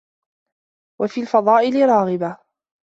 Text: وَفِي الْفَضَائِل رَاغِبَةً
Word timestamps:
وَفِي 1.01 1.21
الْفَضَائِل 1.21 1.75
رَاغِبَةً 1.83 2.37